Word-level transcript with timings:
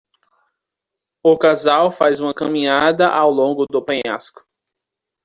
O 1.21 1.37
casal 1.37 1.91
faz 1.91 2.19
uma 2.19 2.33
caminhada 2.33 3.07
ao 3.07 3.29
longo 3.29 3.67
do 3.69 3.85
penhasco. 3.85 4.43